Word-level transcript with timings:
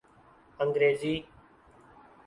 انگریزی 0.59 1.25